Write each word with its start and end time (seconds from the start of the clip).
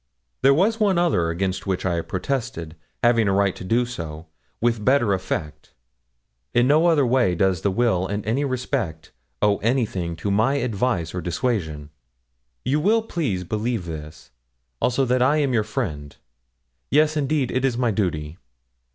There 0.41 0.51
was 0.55 0.79
one 0.79 0.97
other 0.97 1.29
against 1.29 1.67
which 1.67 1.85
I 1.85 2.01
protested 2.01 2.75
having 3.03 3.27
a 3.27 3.33
right 3.33 3.55
to 3.55 3.63
do 3.63 3.85
so 3.85 4.25
with 4.59 4.83
better 4.83 5.13
effect. 5.13 5.73
In 6.55 6.67
no 6.67 6.87
other 6.87 7.05
way 7.05 7.35
does 7.35 7.61
the 7.61 7.69
will 7.69 8.07
in 8.07 8.25
any 8.25 8.43
respect 8.43 9.11
owe 9.43 9.57
anything 9.59 10.15
to 10.15 10.31
my 10.31 10.55
advice 10.55 11.13
or 11.13 11.21
dissuasion. 11.21 11.91
You 12.65 12.79
will 12.79 13.03
please 13.03 13.43
believe 13.43 13.85
this; 13.85 14.31
also 14.81 15.05
that 15.05 15.21
I 15.21 15.37
am 15.37 15.53
your 15.53 15.61
friend. 15.63 16.15
Yes, 16.89 17.15
indeed, 17.15 17.51
it 17.51 17.63
is 17.63 17.77
my 17.77 17.91
duty.' 17.91 18.39